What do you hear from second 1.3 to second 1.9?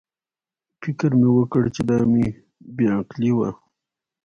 وکړ چې